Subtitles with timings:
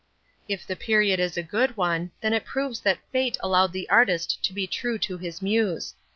[0.49, 4.43] If the period is a good one, then it proves that fate allowed the artist
[4.45, 5.93] to be true to his muse.